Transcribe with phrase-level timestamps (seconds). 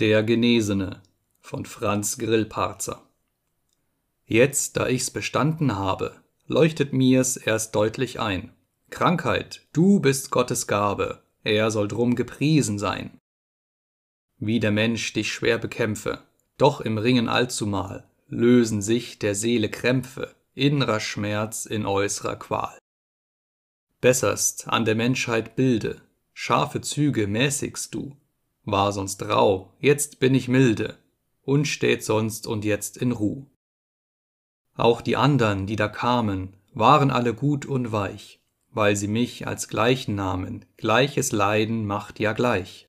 [0.00, 1.02] Der Genesene
[1.40, 3.06] von Franz Grillparzer
[4.24, 8.54] Jetzt, da ich's bestanden habe, leuchtet mir's erst deutlich ein.
[8.88, 13.18] Krankheit, du bist Gottes Gabe, er soll drum gepriesen sein.
[14.38, 16.22] Wie der Mensch dich schwer bekämpfe,
[16.56, 22.78] doch im Ringen allzumal lösen sich der Seele Krämpfe, innerer Schmerz in äußerer Qual.
[24.00, 26.00] Besserst an der Menschheit Bilde,
[26.32, 28.16] scharfe Züge mäßigst du,
[28.70, 30.98] war sonst rau, jetzt bin ich milde,
[31.42, 33.46] unstet sonst und jetzt in Ruh.
[34.74, 39.68] Auch die andern, die da kamen, waren alle gut und weich, weil sie mich als
[39.68, 42.88] gleichen nahmen, gleiches Leiden macht ja gleich.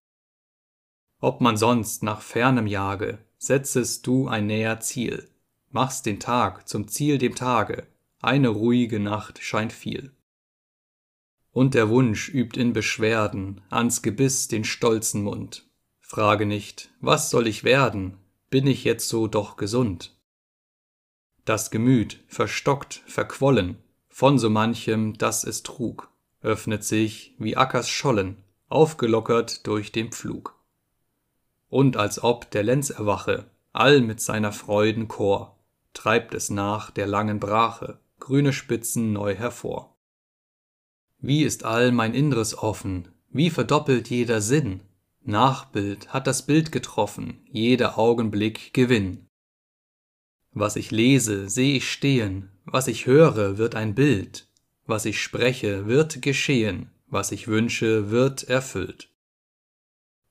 [1.20, 5.30] Ob man sonst nach fernem jage, setzest du ein näher Ziel,
[5.70, 7.88] machst den Tag zum Ziel dem Tage,
[8.22, 10.16] eine ruhige Nacht scheint viel.
[11.52, 15.68] Und der Wunsch übt in Beschwerden ans Gebiss den stolzen Mund,
[16.12, 18.18] Frage nicht, was soll ich werden,
[18.50, 20.14] bin ich jetzo doch gesund?
[21.46, 23.78] Das Gemüt, verstockt, verquollen,
[24.10, 30.60] von so manchem, das es trug, öffnet sich wie Ackers Schollen, aufgelockert durch den Pflug.
[31.70, 37.08] Und als ob der Lenz erwache, all mit seiner Freuden Chor, treibt es nach der
[37.08, 39.96] langen Brache grüne Spitzen neu hervor.
[41.20, 44.82] Wie ist all mein Inneres offen, wie verdoppelt jeder Sinn,
[45.24, 49.28] Nachbild hat das Bild getroffen, jeder Augenblick Gewinn.
[50.52, 54.48] Was ich lese, seh ich stehen, was ich höre, wird ein Bild,
[54.86, 59.10] was ich spreche, wird geschehen, was ich wünsche, wird erfüllt.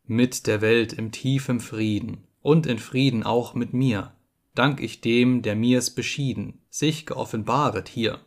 [0.05, 4.13] Mit der Welt im tiefen Frieden und in Frieden auch mit mir,
[4.57, 8.19] dank ich dem, der mir's beschieden, sich geoffenbaret hier.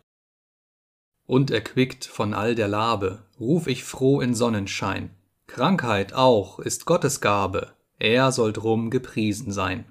[1.25, 5.13] Und erquickt von all der Labe, ruf ich froh in Sonnenschein,
[5.53, 9.85] Krankheit auch ist Gottes Gabe, er soll drum gepriesen sein.